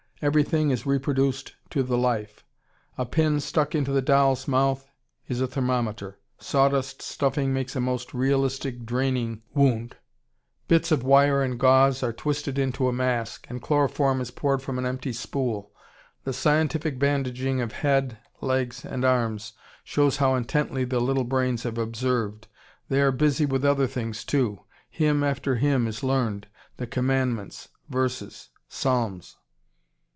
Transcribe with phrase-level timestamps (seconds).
[0.23, 2.45] Everything is reproduced to the life.
[2.95, 4.87] A pin stuck into the doll's mouth
[5.27, 9.95] is a thermometer; sawdust stuffing makes a most realistic draining wound;
[10.67, 14.77] bits of wire and gauze are twisted into a mask, and chloroform is poured from
[14.77, 15.71] an empty spool.
[16.23, 21.79] The scientific bandaging of head, legs, and arms shows how intently the little brains have
[21.79, 22.47] observed.
[22.89, 26.45] They are busy with other things too; hymn after hymn is learned,
[26.77, 29.37] the commandments, verses, psalms.